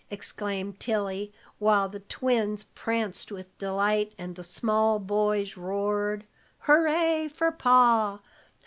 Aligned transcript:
exclaimed 0.09 0.79
Tilly, 0.79 1.31
while 1.59 1.87
the 1.87 1.99
twins 1.99 2.63
pranced 2.63 3.31
with 3.31 3.55
delight, 3.59 4.13
and 4.17 4.35
the 4.35 4.43
small 4.43 4.97
boys 4.97 5.55
roared: 5.55 6.25
"Hooray 6.61 7.27
for 7.27 7.51
Pa! 7.51 8.19